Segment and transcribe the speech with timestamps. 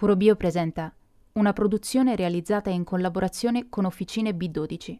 [0.00, 0.90] Puro Bio presenta
[1.32, 4.98] una produzione realizzata in collaborazione con Officine B12.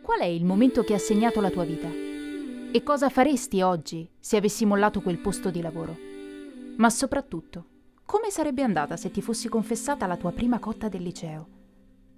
[0.00, 1.88] Qual è il momento che ha segnato la tua vita?
[1.88, 5.96] E cosa faresti oggi se avessi mollato quel posto di lavoro?
[6.76, 7.64] Ma soprattutto,
[8.04, 11.48] come sarebbe andata se ti fossi confessata la tua prima cotta del liceo?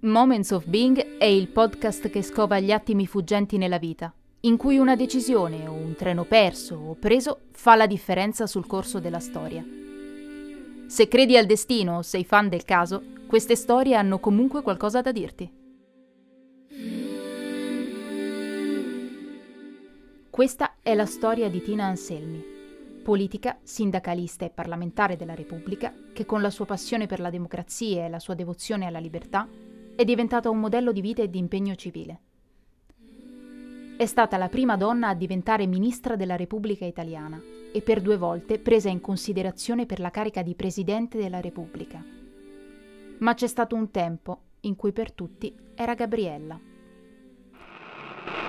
[0.01, 4.13] Moments of Being è il podcast che scova gli attimi fuggenti nella vita
[4.45, 8.99] in cui una decisione o un treno perso o preso fa la differenza sul corso
[8.99, 9.65] della storia.
[10.85, 15.11] Se credi al destino o sei fan del caso, queste storie hanno comunque qualcosa da
[15.11, 15.51] dirti.
[20.29, 22.43] Questa è la storia di Tina Anselmi,
[23.03, 28.09] politica, sindacalista e parlamentare della Repubblica che con la sua passione per la democrazia e
[28.09, 29.47] la sua devozione alla libertà
[29.95, 32.19] è diventata un modello di vita e di impegno civile.
[33.97, 37.41] È stata la prima donna a diventare ministra della Repubblica Italiana
[37.71, 42.03] e per due volte presa in considerazione per la carica di Presidente della Repubblica.
[43.19, 46.59] Ma c'è stato un tempo in cui per tutti era Gabriella.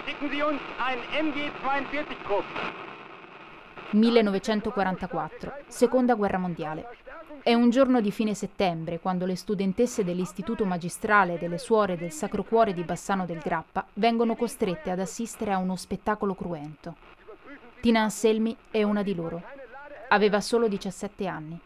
[0.02, 2.85] Schicken Sie uns ein MG-42 Krupp.
[3.90, 6.88] 1944, Seconda Guerra Mondiale.
[7.40, 12.42] È un giorno di fine settembre quando le studentesse dell'Istituto Magistrale delle Suore del Sacro
[12.42, 16.96] Cuore di Bassano del Grappa vengono costrette ad assistere a uno spettacolo cruento.
[17.80, 19.40] Tina Anselmi è una di loro.
[20.08, 21.60] Aveva solo 17 anni.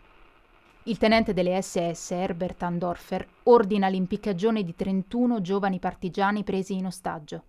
[0.82, 7.44] Il tenente delle SS, Herbert Andorfer, ordina l'impiccagione di 31 giovani partigiani presi in ostaggio.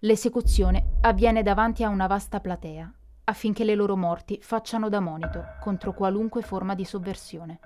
[0.00, 2.92] L'esecuzione avviene davanti a una vasta platea,
[3.24, 7.58] affinché le loro morti facciano da monito contro qualunque forma di sovversione.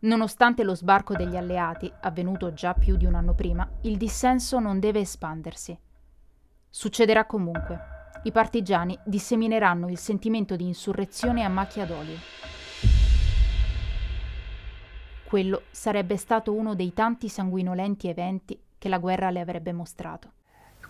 [0.00, 4.78] Nonostante lo sbarco degli alleati, avvenuto già più di un anno prima, il dissenso non
[4.78, 5.78] deve espandersi.
[6.68, 7.94] Succederà comunque.
[8.24, 12.16] I partigiani dissemineranno il sentimento di insurrezione a macchia d'olio.
[15.24, 20.32] Quello sarebbe stato uno dei tanti sanguinolenti eventi che la guerra le avrebbe mostrato.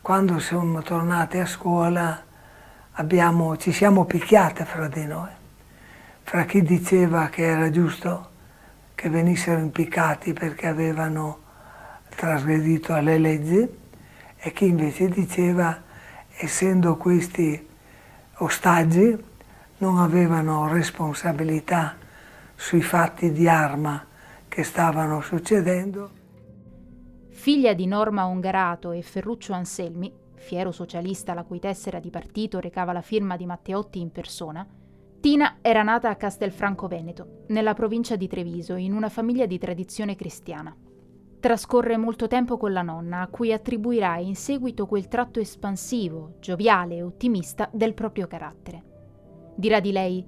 [0.03, 2.23] Quando siamo tornati a scuola
[2.99, 5.31] abbiamo, ci siamo picchiate fra di noi,
[6.23, 8.31] fra chi diceva che era giusto
[8.95, 11.41] che venissero impiccati perché avevano
[12.09, 13.69] trasgredito alle leggi
[14.39, 15.83] e chi invece diceva,
[16.39, 17.69] essendo questi
[18.39, 19.25] ostaggi,
[19.79, 21.97] non avevano responsabilità
[22.55, 24.05] sui fatti di arma
[24.49, 26.11] che stavano succedendo.
[27.29, 32.93] Figlia di Norma Ongarato e Ferruccio Anselmi, fiero socialista la cui tessera di partito recava
[32.93, 34.67] la firma di Matteotti in persona,
[35.21, 40.15] Tina era nata a Castelfranco Veneto, nella provincia di Treviso, in una famiglia di tradizione
[40.15, 40.73] cristiana.
[41.41, 46.97] Trascorre molto tempo con la nonna, a cui attribuirà in seguito quel tratto espansivo, gioviale
[46.97, 48.85] e ottimista del proprio carattere.
[49.57, 50.25] Dirà di lei: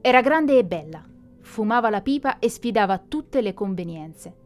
[0.00, 1.02] Era grande e bella,
[1.40, 4.36] fumava la pipa e sfidava tutte le convenienze.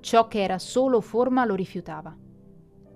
[0.00, 2.16] Ciò che era solo forma lo rifiutava.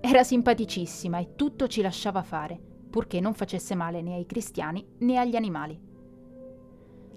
[0.04, 2.58] Era simpaticissima e tutto ci lasciava fare,
[2.90, 5.80] purché non facesse male né ai cristiani né agli animali.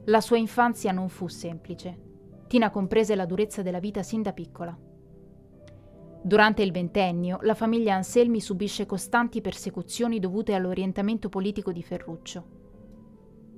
[0.05, 1.97] La sua infanzia non fu semplice.
[2.47, 4.77] Tina comprese la durezza della vita sin da piccola.
[6.21, 12.45] Durante il ventennio, la famiglia Anselmi subisce costanti persecuzioni dovute all'orientamento politico di Ferruccio.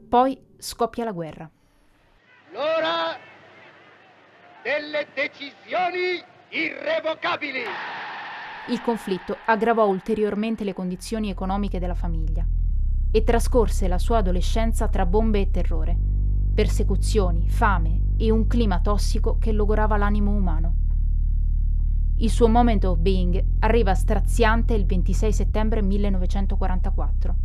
[0.07, 1.51] Poi scoppia la guerra.
[2.53, 3.17] L'ora
[4.63, 8.06] delle decisioni irrevocabili!
[8.69, 12.45] Il conflitto aggravò ulteriormente le condizioni economiche della famiglia
[13.09, 15.97] e trascorse la sua adolescenza tra bombe e terrore,
[16.53, 20.75] persecuzioni, fame e un clima tossico che logorava l'animo umano.
[22.17, 27.35] Il suo moment of being arriva straziante il 26 settembre 1944,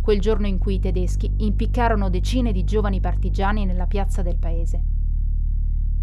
[0.00, 4.82] quel giorno in cui i tedeschi impiccarono decine di giovani partigiani nella piazza del paese.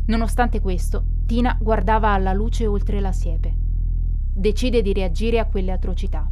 [0.05, 3.62] Nonostante questo, Tina guardava alla luce oltre la siepe
[4.33, 6.27] decide di reagire a quelle atrocità.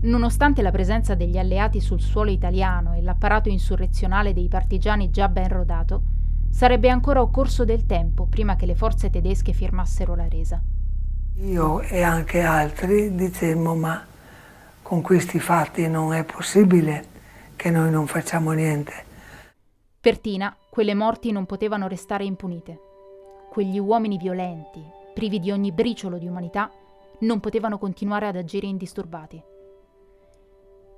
[0.00, 5.48] Nonostante la presenza degli alleati sul suolo italiano e l'apparato insurrezionale dei partigiani già ben
[5.48, 6.02] rodato,
[6.50, 10.60] sarebbe ancora occorso del tempo prima che le forze tedesche firmassero la resa.
[11.40, 14.04] Io e anche altri dicemmo ma
[14.82, 17.16] con questi fatti non è possibile
[17.54, 18.92] che noi non facciamo niente.
[20.00, 22.78] Per Tina quelle morti non potevano restare impunite.
[23.50, 24.80] Quegli uomini violenti,
[25.12, 26.70] privi di ogni briciolo di umanità,
[27.20, 29.42] non potevano continuare ad agire indisturbati.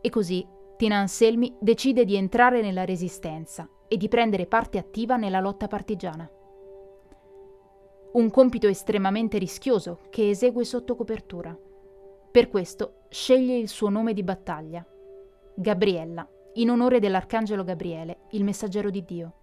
[0.00, 0.46] E così
[0.76, 6.31] Tina Anselmi decide di entrare nella resistenza e di prendere parte attiva nella lotta partigiana.
[8.12, 11.56] Un compito estremamente rischioso che esegue sotto copertura.
[12.31, 14.84] Per questo sceglie il suo nome di battaglia,
[15.55, 19.34] Gabriella, in onore dell'arcangelo Gabriele, il messaggero di Dio.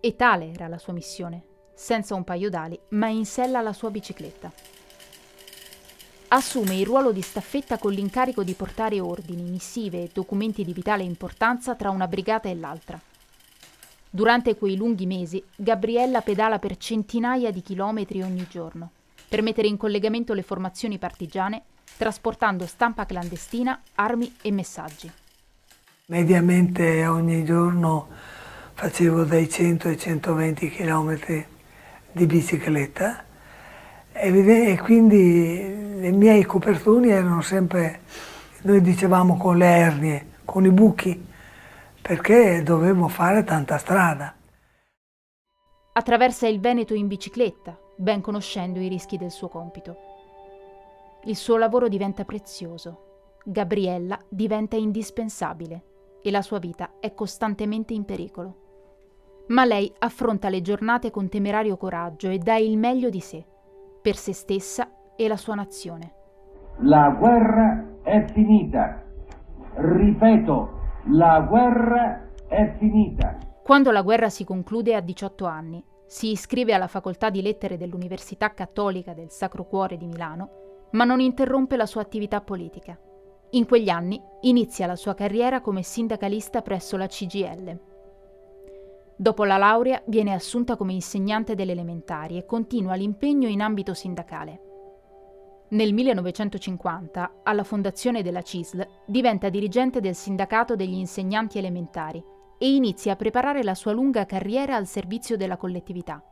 [0.00, 1.44] E tale era la sua missione,
[1.74, 4.52] senza un paio d'ali, ma in sella alla sua bicicletta.
[6.28, 11.04] Assume il ruolo di staffetta con l'incarico di portare ordini, missive e documenti di vitale
[11.04, 13.00] importanza tra una brigata e l'altra.
[14.10, 18.90] Durante quei lunghi mesi, Gabriella pedala per centinaia di chilometri ogni giorno,
[19.28, 21.62] per mettere in collegamento le formazioni partigiane,
[21.96, 25.08] trasportando stampa clandestina, armi e messaggi.
[26.06, 28.08] Mediamente ogni giorno
[28.74, 31.44] facevo dai 100 ai 120 km
[32.10, 33.24] di bicicletta
[34.12, 38.02] e quindi i miei copertoni erano sempre,
[38.62, 41.26] noi dicevamo con le ernie, con i buchi,
[42.00, 44.34] perché dovevo fare tanta strada.
[45.92, 49.96] Attraversa il Veneto in bicicletta, ben conoscendo i rischi del suo compito.
[51.24, 55.84] Il suo lavoro diventa prezioso, Gabriella diventa indispensabile
[56.22, 59.44] e la sua vita è costantemente in pericolo.
[59.48, 63.44] Ma lei affronta le giornate con temerario coraggio e dà il meglio di sé,
[64.02, 66.12] per se stessa e la sua nazione.
[66.80, 69.02] La guerra è finita.
[69.74, 70.70] Ripeto,
[71.12, 73.38] la guerra è finita.
[73.62, 78.54] Quando la guerra si conclude a 18 anni, si iscrive alla facoltà di lettere dell'Università
[78.54, 82.96] Cattolica del Sacro Cuore di Milano, ma non interrompe la sua attività politica.
[83.50, 87.80] In quegli anni inizia la sua carriera come sindacalista presso la CGL.
[89.16, 94.65] Dopo la laurea viene assunta come insegnante delle elementari e continua l'impegno in ambito sindacale.
[95.68, 102.22] Nel 1950, alla fondazione della CISL, diventa dirigente del sindacato degli insegnanti elementari
[102.56, 106.22] e inizia a preparare la sua lunga carriera al servizio della collettività.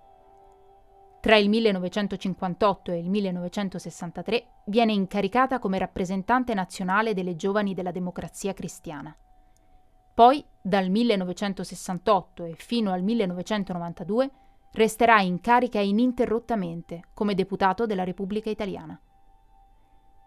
[1.21, 8.53] Tra il 1958 e il 1963 viene incaricata come rappresentante nazionale delle giovani della democrazia
[8.53, 9.17] cristiana.
[10.15, 14.31] Poi, dal 1968 e fino al 1992,
[14.75, 19.01] resterà in carica ininterrottamente come deputato della Repubblica Italiana.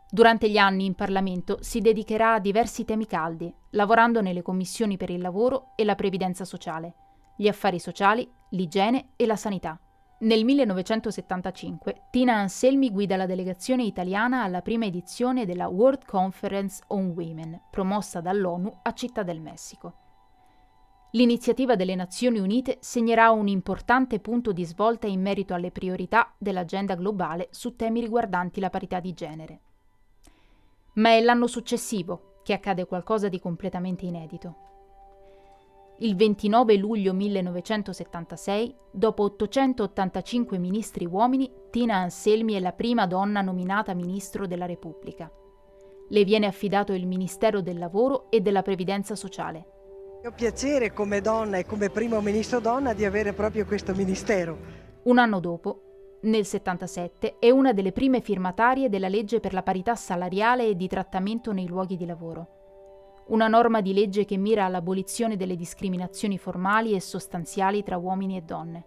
[0.10, 5.10] Durante gli anni in Parlamento si dedicherà a diversi temi caldi, lavorando nelle commissioni per
[5.10, 6.94] il lavoro e la previdenza sociale,
[7.36, 9.78] gli affari sociali, l'igiene e la sanità.
[10.20, 17.14] Nel 1975 Tina Anselmi guida la delegazione italiana alla prima edizione della World Conference on
[17.16, 19.94] Women, promossa dall'ONU a Città del Messico.
[21.12, 26.96] L'iniziativa delle Nazioni Unite segnerà un importante punto di svolta in merito alle priorità dell'agenda
[26.96, 29.62] globale su temi riguardanti la parità di genere.
[30.98, 34.56] Ma è l'anno successivo che accade qualcosa di completamente inedito.
[36.00, 43.94] Il 29 luglio 1976, dopo 885 ministri uomini, Tina Anselmi è la prima donna nominata
[43.94, 45.32] ministro della Repubblica.
[46.10, 49.66] Le viene affidato il Ministero del Lavoro e della Previdenza Sociale.
[50.24, 54.58] Ho piacere come donna e come primo ministro donna di avere proprio questo ministero.
[55.04, 55.87] Un anno dopo,
[56.22, 60.88] nel 77, è una delle prime firmatarie della legge per la parità salariale e di
[60.88, 62.58] trattamento nei luoghi di lavoro
[63.28, 68.42] una norma di legge che mira all'abolizione delle discriminazioni formali e sostanziali tra uomini e
[68.42, 68.86] donne.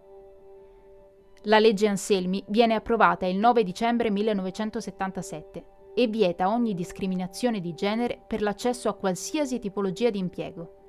[1.44, 8.22] La legge Anselmi viene approvata il 9 dicembre 1977 e vieta ogni discriminazione di genere
[8.26, 10.79] per l'accesso a qualsiasi tipologia di impiego.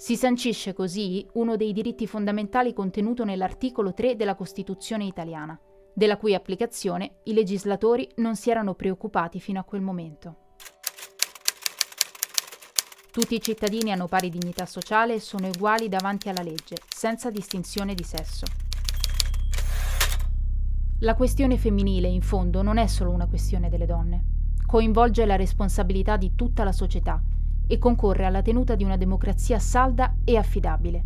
[0.00, 5.58] Si sancisce così uno dei diritti fondamentali contenuto nell'articolo 3 della Costituzione italiana,
[5.92, 10.36] della cui applicazione i legislatori non si erano preoccupati fino a quel momento.
[13.10, 17.94] Tutti i cittadini hanno pari dignità sociale e sono uguali davanti alla legge, senza distinzione
[17.94, 18.46] di sesso.
[21.00, 24.22] La questione femminile, in fondo, non è solo una questione delle donne.
[24.64, 27.20] Coinvolge la responsabilità di tutta la società
[27.68, 31.04] e concorre alla tenuta di una democrazia salda e affidabile.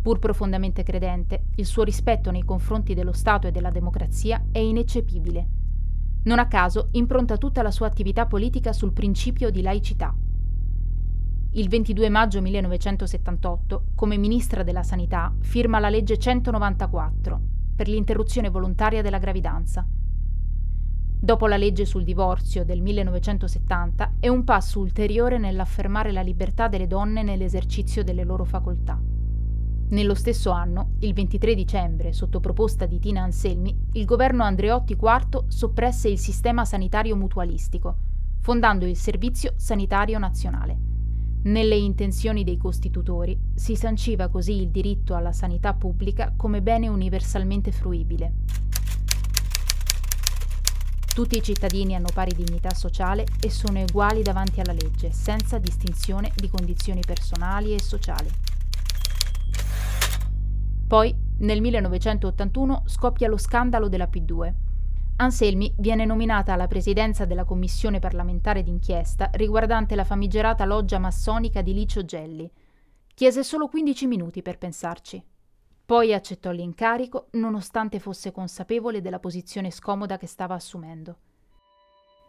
[0.00, 5.48] Pur profondamente credente, il suo rispetto nei confronti dello Stato e della democrazia è ineccepibile.
[6.22, 10.14] Non a caso impronta tutta la sua attività politica sul principio di laicità.
[11.52, 17.40] Il 22 maggio 1978, come ministra della Sanità, firma la legge 194
[17.74, 19.86] per l'interruzione volontaria della gravidanza.
[21.22, 26.86] Dopo la legge sul divorzio del 1970, è un passo ulteriore nell'affermare la libertà delle
[26.86, 28.98] donne nell'esercizio delle loro facoltà.
[29.90, 35.48] Nello stesso anno, il 23 dicembre, sotto proposta di Tina Anselmi, il governo Andreotti IV
[35.48, 37.96] soppresse il sistema sanitario mutualistico,
[38.40, 40.78] fondando il Servizio Sanitario Nazionale.
[41.42, 47.72] Nelle intenzioni dei costitutori si sanciva così il diritto alla sanità pubblica come bene universalmente
[47.72, 48.32] fruibile.
[51.20, 56.32] Tutti i cittadini hanno pari dignità sociale e sono uguali davanti alla legge, senza distinzione
[56.34, 58.30] di condizioni personali e sociali.
[60.88, 64.54] Poi, nel 1981, scoppia lo scandalo della P2.
[65.16, 71.74] Anselmi viene nominata alla presidenza della commissione parlamentare d'inchiesta riguardante la famigerata loggia massonica di
[71.74, 72.50] Licio Gelli.
[73.12, 75.22] Chiese solo 15 minuti per pensarci.
[75.90, 81.16] Poi accettò l'incarico, nonostante fosse consapevole della posizione scomoda che stava assumendo.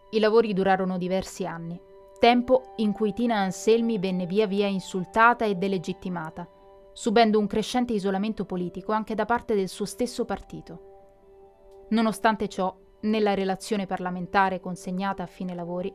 [0.10, 1.80] I lavori durarono diversi anni,
[2.18, 6.50] tempo in cui Tina Anselmi venne via via insultata e delegittimata,
[6.92, 11.86] subendo un crescente isolamento politico anche da parte del suo stesso partito.
[11.90, 15.94] Nonostante ciò, nella relazione parlamentare consegnata a fine lavori,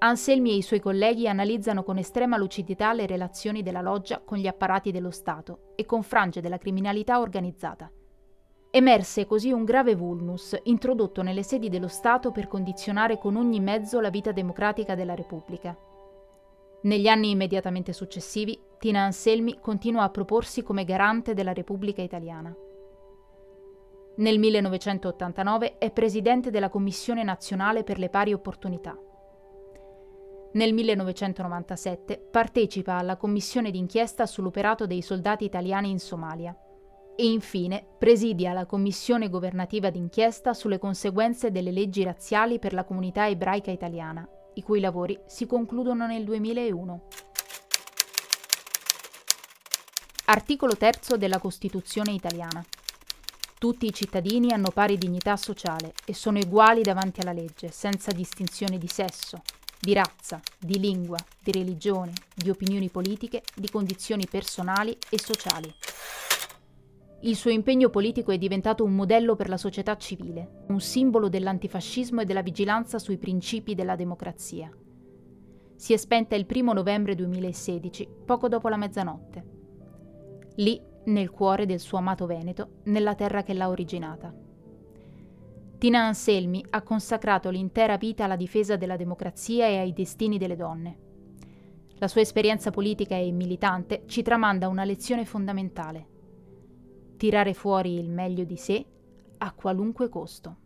[0.00, 4.46] Anselmi e i suoi colleghi analizzano con estrema lucidità le relazioni della loggia con gli
[4.46, 7.90] apparati dello Stato e con frange della criminalità organizzata.
[8.70, 13.98] Emerse così un grave vulnus introdotto nelle sedi dello Stato per condizionare con ogni mezzo
[13.98, 15.76] la vita democratica della Repubblica.
[16.82, 22.54] Negli anni immediatamente successivi, Tina Anselmi continua a proporsi come garante della Repubblica Italiana.
[24.18, 28.96] Nel 1989 è presidente della Commissione nazionale per le pari opportunità.
[30.50, 36.56] Nel 1997 partecipa alla commissione d'inchiesta sull'operato dei soldati italiani in Somalia
[37.14, 43.28] e infine presidia la commissione governativa d'inchiesta sulle conseguenze delle leggi razziali per la comunità
[43.28, 47.02] ebraica italiana, i cui lavori si concludono nel 2001.
[50.26, 52.64] Articolo 3 della Costituzione italiana.
[53.58, 58.78] Tutti i cittadini hanno pari dignità sociale e sono uguali davanti alla legge, senza distinzione
[58.78, 59.42] di sesso,
[59.80, 65.72] di razza, di lingua, di religione, di opinioni politiche, di condizioni personali e sociali.
[67.22, 72.20] Il suo impegno politico è diventato un modello per la società civile, un simbolo dell'antifascismo
[72.20, 74.70] e della vigilanza sui principi della democrazia.
[75.74, 79.44] Si è spenta il 1 novembre 2016, poco dopo la mezzanotte.
[80.56, 84.32] Lì, nel cuore del suo amato Veneto, nella terra che l'ha originata.
[85.78, 90.98] Tina Anselmi ha consacrato l'intera vita alla difesa della democrazia e ai destini delle donne.
[91.98, 96.06] La sua esperienza politica e militante ci tramanda una lezione fondamentale.
[97.16, 98.84] Tirare fuori il meglio di sé
[99.38, 100.56] a qualunque costo.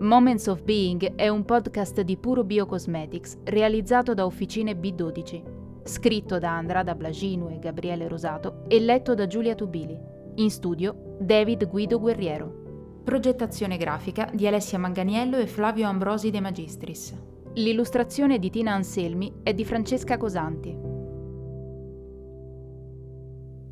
[0.00, 5.57] Moments of Being è un podcast di Puro Biocosmetics realizzato da Officine B12
[5.88, 9.98] scritto da Andrada Blaginu e Gabriele Rosato e letto da Giulia Tubili.
[10.34, 13.00] In studio David Guido Guerriero.
[13.02, 17.16] Progettazione grafica di Alessia Manganiello e Flavio Ambrosi De Magistris.
[17.54, 20.76] L'illustrazione di Tina Anselmi è di Francesca Cosanti.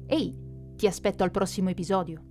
[0.06, 0.34] Ehi,
[0.74, 2.22] ti aspetto al prossimo episodio.